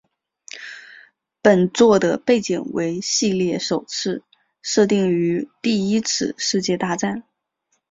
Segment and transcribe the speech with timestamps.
[1.43, 4.23] 本作的背景为系列首次
[4.63, 7.23] 设定于第一次世界大战。